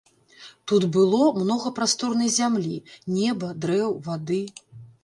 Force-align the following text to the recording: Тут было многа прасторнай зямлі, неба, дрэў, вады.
Тут 0.71 0.87
было 0.95 1.19
многа 1.41 1.73
прасторнай 1.81 2.33
зямлі, 2.39 2.75
неба, 3.21 3.55
дрэў, 3.67 3.89
вады. 4.11 4.43